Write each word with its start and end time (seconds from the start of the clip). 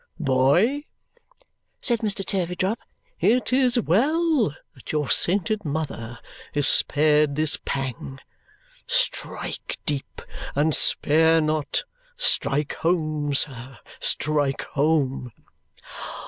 "Boy," 0.19 0.85
said 1.79 1.99
Mr. 1.99 2.25
Turveydrop, 2.25 2.79
"it 3.19 3.53
is 3.53 3.79
well 3.79 4.49
that 4.73 4.91
your 4.91 5.11
sainted 5.11 5.63
mother 5.63 6.17
is 6.55 6.67
spared 6.67 7.35
this 7.35 7.59
pang. 7.65 8.17
Strike 8.87 9.77
deep, 9.85 10.23
and 10.55 10.73
spare 10.73 11.39
not. 11.39 11.83
Strike 12.17 12.73
home, 12.77 13.35
sir, 13.35 13.77
strike 13.99 14.63
home!" 14.73 15.31